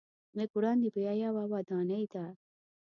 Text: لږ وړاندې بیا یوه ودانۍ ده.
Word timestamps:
لږ 0.37 0.49
وړاندې 0.57 0.87
بیا 0.95 1.13
یوه 1.23 1.43
ودانۍ 1.53 2.03
ده. 2.13 2.25